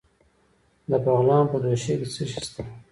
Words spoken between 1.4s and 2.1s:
په دوشي کې